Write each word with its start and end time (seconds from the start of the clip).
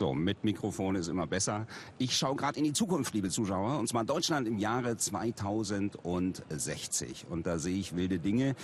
So, 0.00 0.14
mit 0.14 0.44
Mikrofon 0.44 0.96
ist 0.96 1.08
immer 1.08 1.26
besser. 1.26 1.66
Ich 1.98 2.16
schaue 2.16 2.34
gerade 2.34 2.56
in 2.56 2.64
die 2.64 2.72
Zukunft, 2.72 3.12
liebe 3.12 3.28
Zuschauer, 3.28 3.78
und 3.78 3.86
zwar 3.86 4.02
Deutschland 4.02 4.48
im 4.48 4.56
Jahre 4.56 4.96
2060. 4.96 7.26
Und 7.28 7.46
da 7.46 7.58
sehe 7.58 7.76
ich 7.76 7.94
wilde 7.94 8.18
Dinge. 8.18 8.56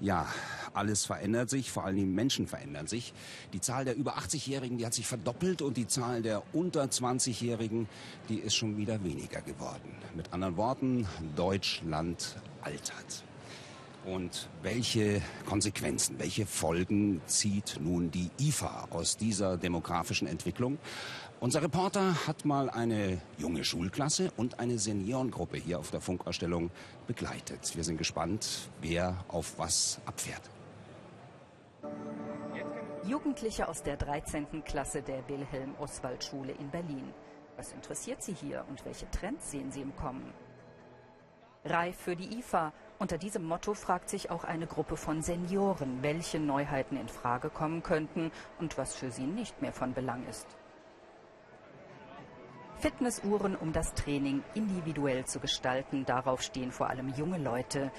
Ja, 0.00 0.28
alles 0.72 1.04
verändert 1.04 1.50
sich, 1.50 1.72
vor 1.72 1.84
allem 1.84 1.96
die 1.96 2.06
Menschen 2.06 2.46
verändern 2.46 2.86
sich. 2.86 3.12
Die 3.52 3.60
Zahl 3.60 3.84
der 3.84 3.96
über 3.96 4.18
80-Jährigen, 4.18 4.78
die 4.78 4.86
hat 4.86 4.94
sich 4.94 5.08
verdoppelt 5.08 5.62
und 5.62 5.76
die 5.76 5.88
Zahl 5.88 6.22
der 6.22 6.44
unter 6.54 6.84
20-Jährigen, 6.84 7.88
die 8.28 8.38
ist 8.38 8.54
schon 8.54 8.76
wieder 8.76 9.02
weniger 9.02 9.40
geworden. 9.40 9.96
Mit 10.14 10.32
anderen 10.32 10.56
Worten, 10.56 11.08
Deutschland 11.34 12.36
altert. 12.62 13.24
Und 14.04 14.48
welche 14.62 15.22
Konsequenzen, 15.46 16.18
welche 16.18 16.44
Folgen 16.44 17.22
zieht 17.26 17.78
nun 17.80 18.10
die 18.10 18.30
IFA 18.38 18.88
aus 18.90 19.16
dieser 19.16 19.56
demografischen 19.56 20.28
Entwicklung? 20.28 20.78
Unser 21.40 21.62
Reporter 21.62 22.26
hat 22.26 22.44
mal 22.44 22.68
eine 22.68 23.20
junge 23.38 23.64
Schulklasse 23.64 24.30
und 24.36 24.60
eine 24.60 24.78
Seniorengruppe 24.78 25.56
hier 25.56 25.78
auf 25.78 25.90
der 25.90 26.00
Funkausstellung 26.00 26.70
begleitet. 27.06 27.74
Wir 27.74 27.84
sind 27.84 27.96
gespannt, 27.96 28.68
wer 28.82 29.24
auf 29.28 29.58
was 29.58 30.00
abfährt. 30.04 30.42
Jugendliche 33.06 33.68
aus 33.68 33.82
der 33.82 33.96
13. 33.96 34.64
Klasse 34.64 35.02
der 35.02 35.26
Wilhelm-Oswald-Schule 35.28 36.52
in 36.52 36.70
Berlin. 36.70 37.12
Was 37.56 37.72
interessiert 37.72 38.22
Sie 38.22 38.34
hier 38.34 38.64
und 38.68 38.84
welche 38.84 39.10
Trends 39.10 39.50
sehen 39.50 39.70
Sie 39.70 39.82
im 39.82 39.94
Kommen? 39.96 40.32
Reif 41.64 41.96
für 41.96 42.16
die 42.16 42.38
IFA. 42.38 42.72
Unter 43.04 43.18
diesem 43.18 43.44
Motto 43.44 43.74
fragt 43.74 44.08
sich 44.08 44.30
auch 44.30 44.44
eine 44.44 44.66
Gruppe 44.66 44.96
von 44.96 45.20
Senioren, 45.20 46.02
welche 46.02 46.40
Neuheiten 46.40 46.96
in 46.96 47.08
Frage 47.08 47.50
kommen 47.50 47.82
könnten 47.82 48.32
und 48.58 48.78
was 48.78 48.94
für 48.94 49.10
sie 49.10 49.26
nicht 49.26 49.60
mehr 49.60 49.74
von 49.74 49.92
Belang 49.92 50.26
ist. 50.26 50.46
Fitnessuhren, 52.78 53.56
um 53.56 53.74
das 53.74 53.92
Training 53.92 54.42
individuell 54.54 55.26
zu 55.26 55.38
gestalten, 55.38 56.06
darauf 56.06 56.40
stehen 56.40 56.72
vor 56.72 56.88
allem 56.88 57.10
junge 57.10 57.36
Leute. 57.36 57.92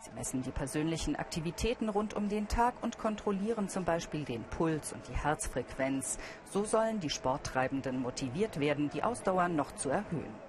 Sie 0.00 0.10
messen 0.10 0.42
die 0.42 0.50
persönlichen 0.50 1.14
Aktivitäten 1.14 1.88
rund 1.88 2.14
um 2.14 2.28
den 2.28 2.48
Tag 2.48 2.74
und 2.82 2.98
kontrollieren 2.98 3.68
zum 3.68 3.84
Beispiel 3.84 4.24
den 4.24 4.42
Puls 4.42 4.92
und 4.92 5.06
die 5.06 5.14
Herzfrequenz. 5.14 6.18
So 6.50 6.64
sollen 6.64 6.98
die 6.98 7.10
Sporttreibenden 7.10 8.02
motiviert 8.02 8.58
werden, 8.58 8.90
die 8.90 9.04
Ausdauer 9.04 9.46
noch 9.46 9.70
zu 9.76 9.88
erhöhen. 9.88 10.47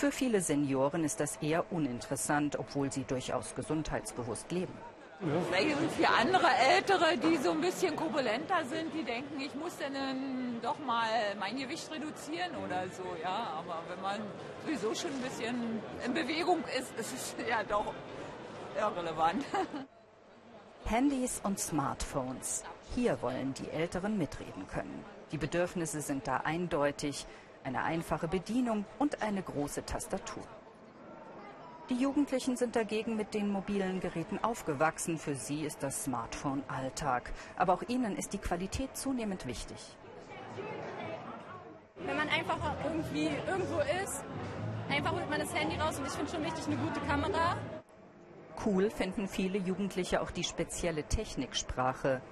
Für 0.00 0.10
viele 0.10 0.40
Senioren 0.40 1.04
ist 1.04 1.20
das 1.20 1.36
eher 1.42 1.70
uninteressant, 1.70 2.58
obwohl 2.58 2.90
sie 2.90 3.04
durchaus 3.04 3.54
gesundheitsbewusst 3.54 4.50
leben. 4.50 4.72
Vielleicht 5.50 5.78
sind 5.78 5.92
für 5.92 6.08
andere 6.08 6.48
Ältere, 6.74 7.18
die 7.18 7.36
so 7.36 7.50
ein 7.50 7.60
bisschen 7.60 7.94
korpulenter 7.96 8.64
sind, 8.64 8.94
die 8.94 9.02
denken, 9.02 9.38
ich 9.38 9.54
muss 9.54 9.76
dann 9.76 10.58
doch 10.62 10.78
mal 10.78 11.06
mein 11.38 11.54
Gewicht 11.58 11.90
reduzieren 11.92 12.56
oder 12.64 12.88
so, 12.88 13.02
ja. 13.22 13.52
Aber 13.58 13.82
wenn 13.90 14.00
man 14.00 14.20
sowieso 14.64 14.94
schon 14.94 15.10
ein 15.10 15.20
bisschen 15.20 15.82
in 16.02 16.14
Bewegung 16.14 16.64
ist, 16.78 16.98
ist 16.98 17.12
es 17.12 17.34
ja 17.46 17.62
doch 17.62 17.92
irrelevant. 18.78 19.44
Handys 20.86 21.42
und 21.44 21.60
Smartphones. 21.60 22.64
Hier 22.94 23.20
wollen 23.20 23.52
die 23.52 23.68
Älteren 23.68 24.16
mitreden 24.16 24.66
können. 24.66 25.04
Die 25.30 25.36
Bedürfnisse 25.36 26.00
sind 26.00 26.26
da 26.26 26.38
eindeutig 26.38 27.26
eine 27.64 27.82
einfache 27.82 28.28
Bedienung 28.28 28.84
und 28.98 29.22
eine 29.22 29.42
große 29.42 29.84
Tastatur. 29.84 30.44
Die 31.90 31.96
Jugendlichen 31.96 32.56
sind 32.56 32.76
dagegen 32.76 33.16
mit 33.16 33.34
den 33.34 33.50
mobilen 33.50 33.98
Geräten 33.98 34.38
aufgewachsen. 34.44 35.18
Für 35.18 35.34
sie 35.34 35.62
ist 35.64 35.82
das 35.82 36.04
Smartphone 36.04 36.62
Alltag. 36.68 37.32
Aber 37.56 37.72
auch 37.74 37.82
ihnen 37.88 38.14
ist 38.16 38.32
die 38.32 38.38
Qualität 38.38 38.96
zunehmend 38.96 39.44
wichtig. 39.44 39.76
Wenn 41.96 42.16
man 42.16 42.28
einfach 42.28 42.58
irgendwie 42.84 43.28
irgendwo 43.46 43.80
ist, 44.04 44.22
einfach 44.88 45.12
holt 45.12 45.28
man 45.28 45.40
das 45.40 45.52
Handy 45.52 45.76
raus 45.76 45.98
und 45.98 46.06
ich 46.06 46.12
finde 46.12 46.30
schon 46.30 46.44
wichtig 46.44 46.66
eine 46.68 46.76
gute 46.76 47.00
Kamera. 47.00 47.56
Cool 48.64 48.90
finden 48.90 49.26
viele 49.26 49.58
Jugendliche 49.58 50.20
auch 50.20 50.30
die 50.30 50.44
spezielle 50.44 51.02
Techniksprache. 51.02 52.22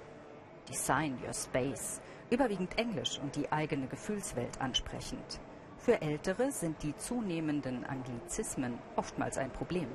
Design 0.69 1.17
Your 1.25 1.33
Space 1.33 1.99
überwiegend 2.29 2.77
Englisch 2.77 3.19
und 3.21 3.35
die 3.35 3.51
eigene 3.51 3.87
Gefühlswelt 3.87 4.61
ansprechend. 4.61 5.39
Für 5.77 6.01
Ältere 6.01 6.51
sind 6.51 6.83
die 6.83 6.95
zunehmenden 6.95 7.85
Anglizismen 7.85 8.77
oftmals 8.95 9.37
ein 9.37 9.49
Problem. 9.49 9.87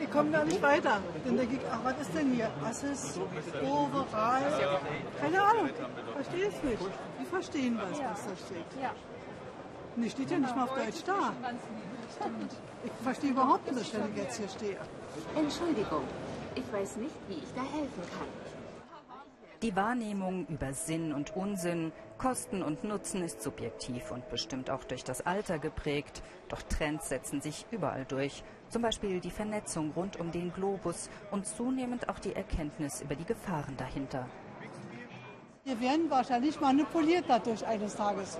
Ich 0.00 0.10
komme 0.10 0.30
da 0.30 0.44
nicht 0.44 0.62
weiter. 0.62 1.00
Dann 1.24 1.36
denke 1.36 1.56
ich, 1.56 1.60
ach, 1.70 1.80
was 1.84 2.00
ist 2.00 2.14
denn 2.14 2.32
hier? 2.32 2.50
Assis, 2.64 3.20
overall, 3.62 4.80
keine 5.20 5.42
Ahnung, 5.42 5.70
verstehe 6.14 6.46
es 6.46 6.62
nicht. 6.62 6.82
Die 7.20 7.24
verstehen 7.24 7.78
was, 7.78 7.98
was 7.98 8.24
da 8.24 8.36
steht. 8.46 8.82
Ja. 8.82 8.92
Die 9.96 10.10
steht 10.10 10.30
ja 10.30 10.38
nicht 10.38 10.54
mal 10.54 10.64
auf 10.64 10.74
Deutsch 10.74 11.02
da. 11.04 11.32
Ich 12.84 12.92
verstehe 13.02 13.30
überhaupt 13.30 13.72
nicht, 13.72 13.94
wenn 13.94 14.10
ich 14.12 14.16
jetzt 14.16 14.36
hier 14.38 14.48
stehe. 14.48 14.76
Entschuldigung, 15.34 16.04
ich 16.54 16.72
weiß 16.72 16.96
nicht, 16.96 17.14
wie 17.28 17.34
ich 17.34 17.52
da 17.54 17.62
helfen 17.62 18.02
kann. 18.16 18.57
Die 19.62 19.74
Wahrnehmung 19.74 20.46
über 20.46 20.72
Sinn 20.72 21.12
und 21.12 21.34
Unsinn, 21.34 21.90
Kosten 22.16 22.62
und 22.62 22.84
Nutzen 22.84 23.24
ist 23.24 23.42
subjektiv 23.42 24.12
und 24.12 24.28
bestimmt 24.30 24.70
auch 24.70 24.84
durch 24.84 25.02
das 25.02 25.26
Alter 25.26 25.58
geprägt. 25.58 26.22
Doch 26.48 26.62
Trends 26.62 27.08
setzen 27.08 27.40
sich 27.40 27.66
überall 27.72 28.04
durch. 28.04 28.44
Zum 28.68 28.82
Beispiel 28.82 29.18
die 29.18 29.32
Vernetzung 29.32 29.90
rund 29.96 30.20
um 30.20 30.30
den 30.30 30.52
Globus 30.52 31.10
und 31.32 31.44
zunehmend 31.44 32.08
auch 32.08 32.20
die 32.20 32.36
Erkenntnis 32.36 33.00
über 33.00 33.16
die 33.16 33.24
Gefahren 33.24 33.76
dahinter. 33.76 34.28
Wir 35.64 35.80
werden 35.80 36.08
wahrscheinlich 36.08 36.60
manipuliert 36.60 37.24
dadurch 37.26 37.66
eines 37.66 37.96
Tages. 37.96 38.38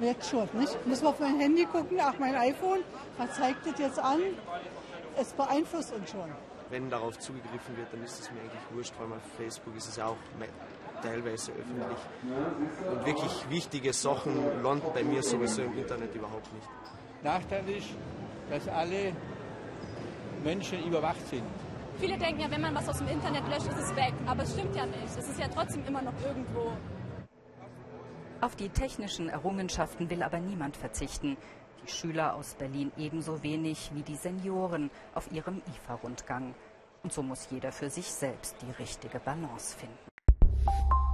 Jetzt 0.00 0.30
schon, 0.30 0.48
nicht? 0.54 0.86
Müssen 0.86 1.02
wir 1.02 1.10
auf 1.10 1.20
mein 1.20 1.38
Handy 1.38 1.66
gucken, 1.66 1.98
ach 2.00 2.18
mein 2.18 2.34
iPhone, 2.34 2.80
was 3.18 3.36
zeigt 3.36 3.66
das 3.66 3.78
jetzt 3.78 3.98
an? 3.98 4.20
Es 5.18 5.34
beeinflusst 5.34 5.92
uns 5.92 6.10
schon 6.10 6.30
wenn 6.70 6.90
darauf 6.90 7.18
zugegriffen 7.18 7.76
wird, 7.76 7.92
dann 7.92 8.02
ist 8.02 8.20
es 8.20 8.30
mir 8.30 8.40
eigentlich 8.40 8.62
wurscht, 8.72 8.94
weil 8.98 9.16
auf 9.16 9.22
Facebook 9.36 9.76
ist 9.76 9.88
es 9.88 9.96
ja 9.96 10.06
auch 10.06 10.16
teilweise 11.02 11.52
öffentlich. 11.52 11.98
Und 12.90 13.06
wirklich 13.06 13.50
wichtige 13.50 13.92
Sachen 13.92 14.62
landen 14.62 14.88
bei 14.92 15.04
mir 15.04 15.22
sowieso 15.22 15.62
im 15.62 15.78
Internet 15.78 16.14
überhaupt 16.14 16.52
nicht. 16.52 16.68
Nachteilig, 17.22 17.94
dass 18.50 18.68
alle 18.68 19.14
Menschen 20.42 20.84
überwacht 20.84 21.26
sind. 21.28 21.44
Viele 21.98 22.18
denken 22.18 22.40
ja, 22.40 22.50
wenn 22.50 22.60
man 22.60 22.74
was 22.74 22.88
aus 22.88 22.98
dem 22.98 23.08
Internet 23.08 23.48
löscht, 23.48 23.68
ist 23.68 23.78
es 23.78 23.96
weg. 23.96 24.12
Aber 24.26 24.42
es 24.42 24.52
stimmt 24.52 24.76
ja 24.76 24.84
nicht. 24.84 25.04
Es 25.04 25.28
ist 25.28 25.38
ja 25.38 25.48
trotzdem 25.48 25.84
immer 25.86 26.02
noch 26.02 26.12
irgendwo. 26.24 26.72
Auf 28.40 28.54
die 28.54 28.68
technischen 28.68 29.30
Errungenschaften 29.30 30.10
will 30.10 30.22
aber 30.22 30.38
niemand 30.38 30.76
verzichten. 30.76 31.38
Die 31.84 31.90
Schüler 31.90 32.34
aus 32.34 32.54
Berlin 32.54 32.92
ebenso 32.96 33.42
wenig 33.42 33.90
wie 33.94 34.02
die 34.02 34.16
Senioren 34.16 34.90
auf 35.14 35.30
ihrem 35.32 35.62
IFA-Rundgang. 35.68 36.54
Und 37.02 37.12
so 37.12 37.22
muss 37.22 37.48
jeder 37.50 37.72
für 37.72 37.90
sich 37.90 38.06
selbst 38.06 38.56
die 38.62 38.82
richtige 38.82 39.20
Balance 39.20 39.76
finden. 39.76 41.05